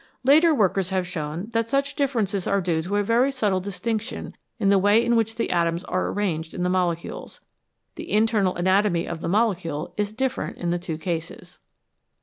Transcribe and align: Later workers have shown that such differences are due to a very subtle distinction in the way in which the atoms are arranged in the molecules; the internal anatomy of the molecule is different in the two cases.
Later 0.23 0.51
workers 0.51 0.89
have 0.89 1.05
shown 1.05 1.49
that 1.51 1.69
such 1.69 1.95
differences 1.95 2.47
are 2.47 2.59
due 2.59 2.81
to 2.81 2.95
a 2.95 3.03
very 3.03 3.31
subtle 3.31 3.59
distinction 3.59 4.35
in 4.57 4.69
the 4.69 4.79
way 4.79 5.05
in 5.05 5.15
which 5.15 5.35
the 5.35 5.51
atoms 5.51 5.83
are 5.83 6.07
arranged 6.07 6.55
in 6.55 6.63
the 6.63 6.69
molecules; 6.69 7.39
the 7.93 8.11
internal 8.11 8.55
anatomy 8.55 9.05
of 9.07 9.21
the 9.21 9.29
molecule 9.29 9.93
is 9.97 10.11
different 10.11 10.57
in 10.57 10.71
the 10.71 10.79
two 10.79 10.97
cases. 10.97 11.59